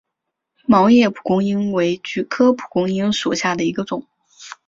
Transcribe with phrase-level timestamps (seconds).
[0.65, 4.07] 毛叶蒲公英为菊科蒲公英属下的一个种。